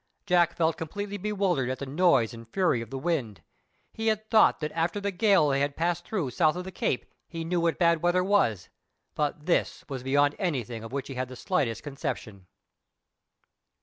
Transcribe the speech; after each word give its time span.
Jack 0.25 0.55
felt 0.55 0.77
completely 0.77 1.17
bewildered 1.17 1.69
at 1.69 1.77
the 1.77 1.85
noise 1.85 2.33
and 2.33 2.47
fury 2.49 2.81
of 2.81 2.89
the 2.89 2.97
wind. 2.97 3.43
He 3.93 4.07
had 4.07 4.27
thought 4.31 4.59
that 4.59 4.71
after 4.71 4.99
the 4.99 5.11
gale 5.11 5.49
they 5.49 5.59
had 5.59 5.75
passed 5.75 6.05
through 6.07 6.31
south 6.31 6.55
of 6.55 6.63
the 6.63 6.71
Cape, 6.71 7.05
he 7.27 7.45
knew 7.45 7.61
what 7.61 7.77
bad 7.77 8.01
weather 8.01 8.23
was; 8.23 8.69
but 9.13 9.45
this 9.45 9.85
was 9.87 10.01
beyond 10.01 10.33
anything 10.39 10.83
of 10.83 10.91
which 10.91 11.07
he 11.07 11.13
had 11.13 11.27
the 11.27 11.35
slightest 11.35 11.83
conception. 11.83 12.47